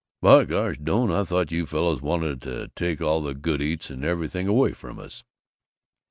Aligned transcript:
"But 0.19 0.45
gosh, 0.45 0.77
Doane, 0.83 1.11
I 1.11 1.23
thought 1.23 1.51
you 1.51 1.67
fellows 1.67 2.01
wanted 2.01 2.41
to 2.41 2.71
take 2.75 3.01
all 3.01 3.21
the 3.21 3.35
good 3.35 3.61
eats 3.61 3.91
and 3.91 4.03
everything 4.03 4.47
away 4.47 4.71
from 4.71 4.97
us." 4.97 5.23